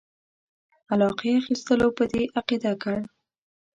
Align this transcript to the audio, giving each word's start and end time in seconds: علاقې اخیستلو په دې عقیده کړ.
علاقې 0.93 1.29
اخیستلو 1.41 1.87
په 1.97 2.03
دې 2.11 2.23
عقیده 2.37 2.73
کړ. 2.81 2.97